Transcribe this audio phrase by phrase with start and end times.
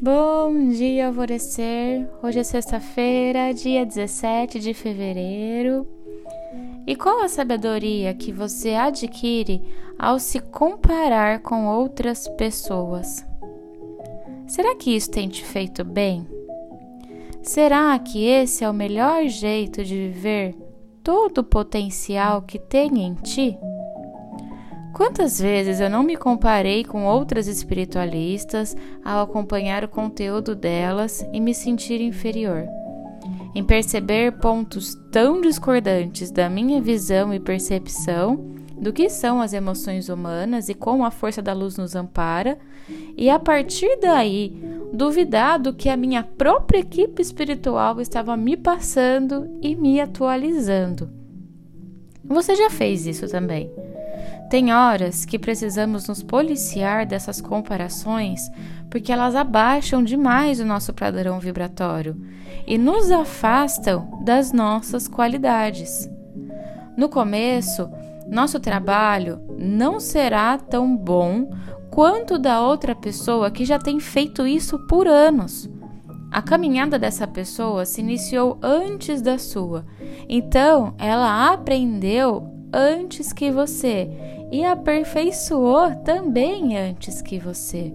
[0.00, 2.08] Bom dia, alvorecer.
[2.22, 5.88] Hoje é sexta-feira, dia 17 de fevereiro.
[6.86, 9.60] E qual a sabedoria que você adquire
[9.98, 13.26] ao se comparar com outras pessoas?
[14.46, 16.24] Será que isso tem te feito bem?
[17.42, 20.54] Será que esse é o melhor jeito de viver
[21.02, 23.58] todo o potencial que tem em ti?
[24.98, 31.40] Quantas vezes eu não me comparei com outras espiritualistas ao acompanhar o conteúdo delas e
[31.40, 32.66] me sentir inferior?
[33.54, 40.08] Em perceber pontos tão discordantes da minha visão e percepção do que são as emoções
[40.08, 42.58] humanas e como a força da luz nos ampara,
[43.16, 44.52] e a partir daí
[44.92, 51.08] duvidar do que a minha própria equipe espiritual estava me passando e me atualizando.
[52.24, 53.70] Você já fez isso também?
[54.48, 58.50] Tem horas que precisamos nos policiar dessas comparações
[58.90, 62.16] porque elas abaixam demais o nosso padrão vibratório
[62.66, 66.08] e nos afastam das nossas qualidades.
[66.96, 67.90] No começo,
[68.30, 71.50] nosso trabalho não será tão bom
[71.90, 75.68] quanto da outra pessoa que já tem feito isso por anos.
[76.30, 79.86] A caminhada dessa pessoa se iniciou antes da sua,
[80.28, 84.10] então ela aprendeu antes que você
[84.50, 87.92] e aperfeiçoou também antes que você.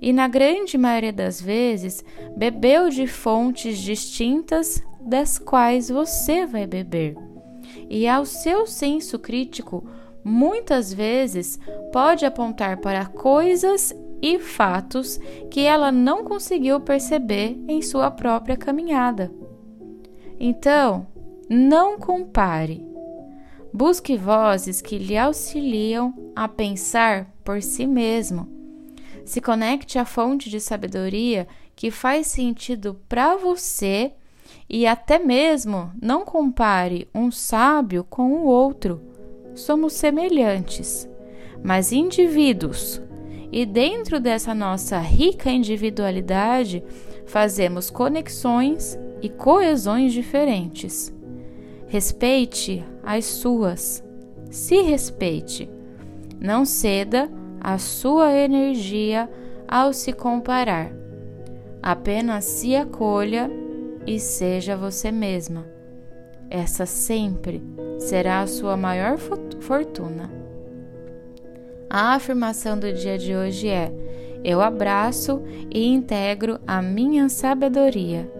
[0.00, 2.04] E na grande maioria das vezes,
[2.36, 7.16] bebeu de fontes distintas das quais você vai beber.
[7.88, 9.84] E ao seu senso crítico,
[10.24, 11.58] muitas vezes
[11.92, 15.18] pode apontar para coisas e fatos
[15.50, 19.32] que ela não conseguiu perceber em sua própria caminhada.
[20.38, 21.06] Então,
[21.48, 22.91] não compare
[23.72, 28.46] Busque vozes que lhe auxiliam a pensar por si mesmo.
[29.24, 34.12] Se conecte à fonte de sabedoria que faz sentido para você
[34.68, 39.00] e até mesmo não compare um sábio com o outro.
[39.54, 41.08] Somos semelhantes,
[41.62, 43.00] mas indivíduos.
[43.50, 46.82] E dentro dessa nossa rica individualidade,
[47.26, 51.14] fazemos conexões e coesões diferentes.
[51.86, 54.04] Respeite as suas.
[54.50, 55.68] Se respeite.
[56.40, 57.30] Não ceda
[57.60, 59.30] a sua energia
[59.68, 60.92] ao se comparar.
[61.82, 63.50] Apenas se acolha
[64.06, 65.66] e seja você mesma.
[66.50, 67.62] Essa sempre
[67.98, 69.16] será a sua maior
[69.60, 70.30] fortuna.
[71.88, 73.92] A afirmação do dia de hoje é:
[74.44, 78.30] Eu abraço e integro a minha sabedoria.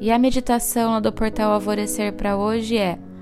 [0.00, 2.98] E a meditação do portal Alvorecer para hoje é